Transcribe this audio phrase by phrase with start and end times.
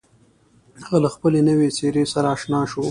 [0.81, 2.79] هغه له خپلې نوې څېرې سره اشنا شو.